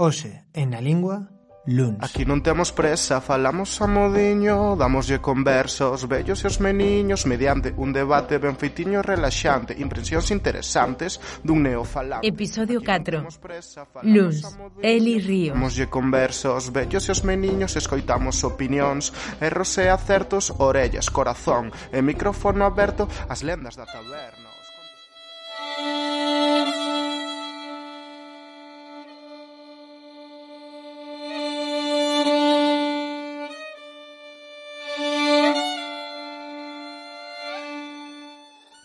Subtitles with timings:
[0.00, 1.26] Hoxe, en A Lingua,
[1.66, 1.98] Luns.
[2.06, 7.74] Aquí non temos presa, falamos a modiño, damoslle conversa aos vellos e aos meniños mediante
[7.74, 12.22] un debate ben feitiño e relaxante, impresións interesantes dun neofalante.
[12.22, 13.26] Episodio 4.
[13.42, 14.46] Presa, Luns,
[14.78, 15.58] Eli Río.
[15.58, 19.10] Damoslle conversa aos vellos e aos meniños, escoitamos opinións,
[19.42, 24.57] erros e acertos, orellas, corazón e micrófono aberto, as lendas da taberna.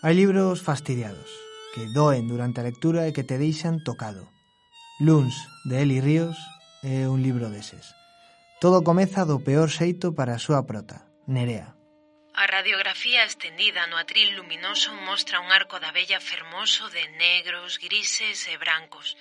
[0.04, 1.32] Hai libros fastidiados,
[1.72, 4.28] que doen durante a lectura e que te deixan tocado.
[5.00, 5.32] Luns,
[5.64, 6.36] de Eli Ríos,
[6.84, 7.96] é un libro deses.
[8.60, 11.72] Todo comeza do peor xeito para a súa prota, Nerea.
[12.36, 18.44] A radiografía estendida no atril luminoso mostra un arco da bella fermoso de negros, grises
[18.52, 19.16] e brancos.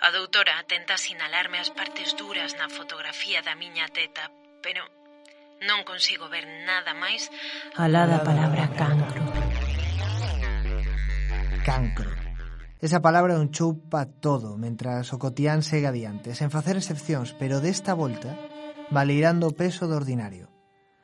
[0.00, 4.32] A doutora tenta sinalarme as partes duras na fotografía da miña teta,
[4.64, 4.88] pero
[5.68, 7.28] non consigo ver nada máis
[7.76, 9.20] alá da palabra cancro
[11.64, 12.10] cancro.
[12.80, 17.96] Esa palabra un choupa todo, mentras o cotián segue adiante, sen facer excepcións, pero desta
[17.96, 18.36] volta,
[18.92, 20.52] valeirando o peso do ordinario,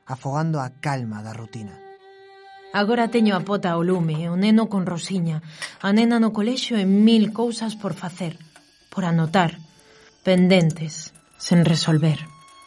[0.04, 1.72] afogando a calma da rutina.
[2.76, 5.40] Agora teño a pota ao lume, o neno con rosiña,
[5.80, 8.36] a nena no colexo e mil cousas por facer,
[8.92, 9.56] por anotar,
[10.20, 12.20] pendentes, sen resolver.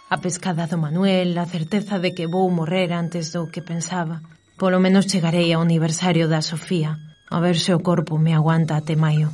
[0.10, 4.26] A pescada do Manuel, a certeza de que vou morrer antes do que pensaba.
[4.58, 7.13] Polo menos chegarei ao aniversario da Sofía.
[7.30, 9.32] A ver se o corpo me aguanta até maio.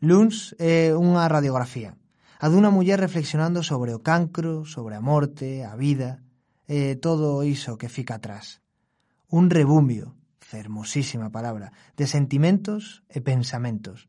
[0.00, 1.98] Luns é unha radiografía.
[2.38, 6.22] A dunha muller reflexionando sobre o cancro, sobre a morte, a vida
[6.70, 8.62] e todo iso que fica atrás.
[9.26, 14.06] Un rebumbio, fermosísima palabra, de sentimentos e pensamentos.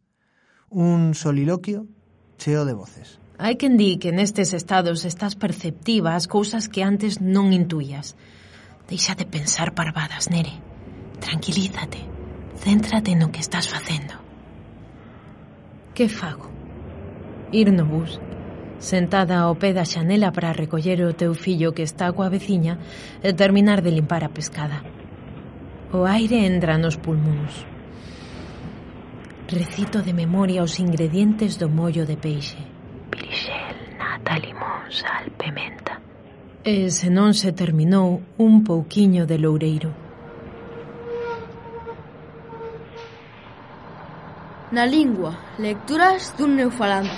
[0.70, 1.90] Un soliloquio
[2.38, 3.18] cheo de voces.
[3.42, 8.14] Hai quen di que nestes estados estás perceptiva as cousas que antes non intuías.
[8.86, 10.69] Deixa de pensar parvadas, Nere.
[11.20, 12.00] Tranquilízate.
[12.56, 14.16] Céntrate no que estás facendo.
[15.94, 16.48] Que fago?
[17.52, 18.20] Ir no bus,
[18.80, 22.80] sentada ao pé da xanela para recoller o teu fillo que está coa veciña
[23.24, 24.84] e terminar de limpar a pescada.
[25.92, 27.66] O aire entra nos pulmóns.
[29.48, 32.60] Recito de memoria os ingredientes do mollo de peixe.
[33.10, 35.98] Pirixel, nata, limón, sal, pementa.
[36.64, 40.09] E se non se terminou, un pouquiño de loureiro.
[44.72, 47.18] Na lingua, lecturas dun neofalante.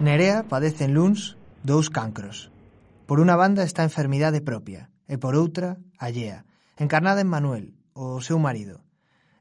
[0.00, 2.48] Nerea padece en Luns dous cancros.
[3.04, 6.48] Por unha banda está a enfermidade propia e por outra, allea,
[6.80, 8.80] encarnada en Manuel, o seu marido.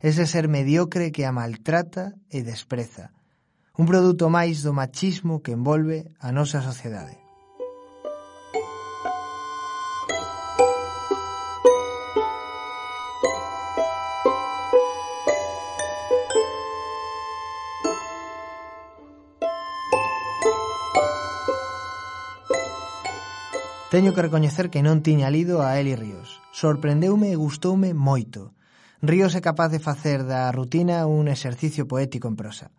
[0.04, 3.16] Ese ser mediocre que a maltrata e despreza.
[3.80, 7.27] Un produto máis do machismo que envolve a nosa sociedade.
[23.98, 26.38] Teño que recoñecer que non tiña lido a Eli Ríos.
[26.54, 28.54] Sorprendeume e gustoume moito.
[29.02, 32.70] Ríos é capaz de facer da rutina un exercicio poético en prosa.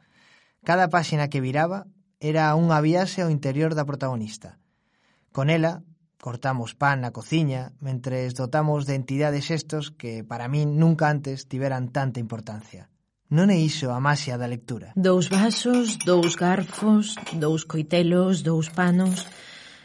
[0.62, 1.90] Cada páxina que viraba
[2.22, 4.62] era unha viaxe ao interior da protagonista.
[5.34, 5.82] Con ela,
[6.22, 11.90] cortamos pan na cociña, mentres dotamos de entidades estos que, para min, nunca antes tiveran
[11.90, 12.94] tanta importancia.
[13.26, 14.94] Non é iso a maxia da lectura.
[14.94, 19.26] Dous vasos, dous garfos, dous coitelos, dous panos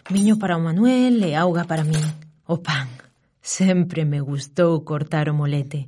[0.10, 2.04] Miño para o Manuel e auga para min.
[2.44, 2.92] O pan.
[3.40, 5.88] Sempre me gustou cortar o molete.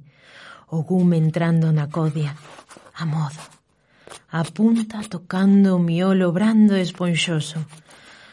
[0.71, 2.31] O gume entrando na codia.
[2.95, 3.43] A modo.
[4.31, 7.59] A punta tocando o miolo brando e esponxoso.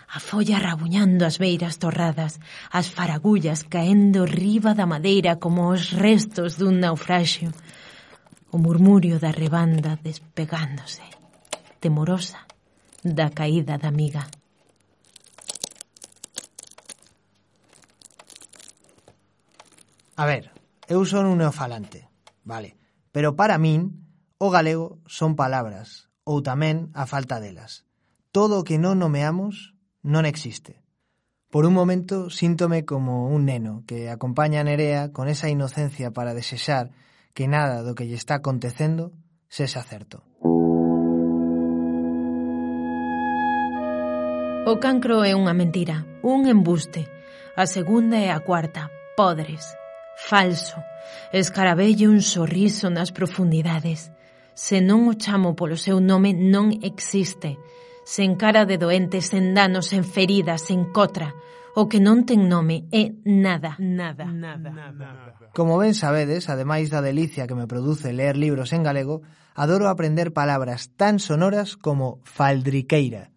[0.06, 2.38] A folla rabuñando as beiras torradas,
[2.70, 7.50] as faragullas caendo riba da madeira como os restos dun naufraxio.
[8.54, 11.02] O murmurio da rebanda despegándose,
[11.82, 12.38] temorosa,
[13.02, 14.30] da caída da miga.
[20.16, 20.52] A ver,
[20.88, 22.08] eu son un neofalante,
[22.44, 22.76] vale,
[23.12, 24.04] pero para min
[24.36, 27.88] o galego son palabras, ou tamén a falta delas.
[28.28, 29.72] Todo o que non nomeamos
[30.04, 30.84] non existe.
[31.52, 36.36] Por un momento síntome como un neno que acompaña a Nerea con esa inocencia para
[36.36, 36.92] desexar
[37.32, 39.12] que nada do que lle está acontecendo
[39.48, 40.24] sexa certo.
[44.64, 47.04] O cancro é unha mentira, un embuste.
[47.56, 48.88] A segunda e a cuarta,
[49.18, 49.81] podres.
[50.16, 50.78] Falso.
[51.32, 54.12] Escarabelle un sorriso nas profundidades.
[54.54, 57.56] Se non o chamo polo seu nome, non existe.
[58.04, 61.32] Sen cara de doente, sen danos, sen feridas, sen cotra.
[61.74, 63.80] O que non ten nome é nada.
[63.80, 64.28] Nada.
[64.28, 64.68] nada.
[64.68, 65.08] nada.
[65.56, 69.24] Como ben sabedes, ademais da delicia que me produce ler libros en galego,
[69.56, 73.32] adoro aprender palabras tan sonoras como faldriqueira,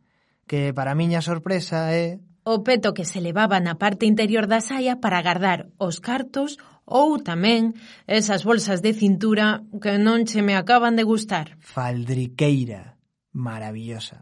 [0.47, 5.01] que para miña sorpresa é o peto que se levaba na parte interior da saia
[5.01, 7.73] para agardar os cartos ou tamén
[8.05, 11.57] esas bolsas de cintura que non che me acaban de gustar.
[11.57, 13.01] Faldriqueira,
[13.33, 14.21] maravillosa.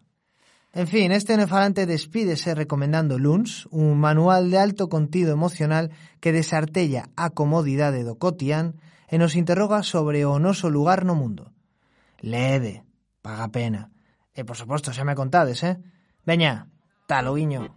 [0.71, 5.91] En fin, este nefalante despídese recomendando Luns, un manual de alto contido emocional
[6.23, 8.79] que desartella a comodidade do cotián
[9.11, 11.51] e nos interroga sobre o noso lugar no mundo.
[12.23, 12.87] Lede,
[13.21, 13.91] paga pena.
[14.33, 15.77] E por suposto, xa me contades, eh?
[16.25, 16.71] Veña,
[17.05, 17.69] talo guiño.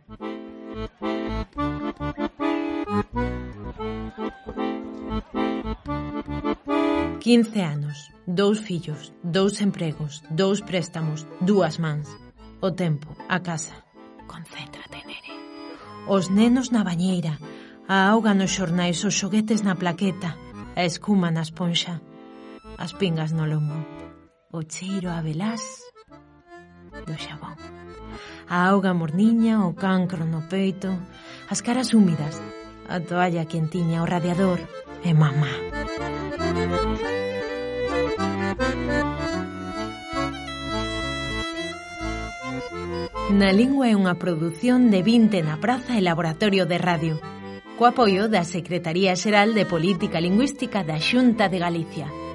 [7.20, 12.14] 15 anos, dous fillos, dous empregos, dous préstamos, dúas mans.
[12.60, 13.72] O tempo, a casa.
[14.28, 15.32] Concéntrate, nere.
[16.06, 17.40] Os nenos na bañeira,
[17.88, 20.36] a auga nos xornais, os xoguetes na plaqueta,
[20.76, 22.02] a escuma na esponxa,
[22.76, 23.80] as pingas no lombo,
[24.52, 25.64] o cheiro a velás
[27.08, 27.75] do xabón
[28.48, 30.90] a auga morniña, o cancro no peito,
[31.50, 32.40] as caras húmidas,
[32.88, 34.60] a toalla quentiña, o radiador
[35.02, 35.54] e mamá.
[43.36, 47.14] Na Lingua é unha produción de 20 na Praza e Laboratorio de Radio,
[47.76, 52.25] co apoio da Secretaría Xeral de Política Lingüística da Xunta de Galicia.